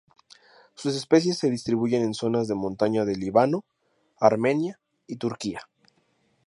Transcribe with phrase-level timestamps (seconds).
[0.73, 3.65] Sus especies se distribuyen en zonas de montaña de Líbano,
[4.19, 5.69] Armenia y Turquía.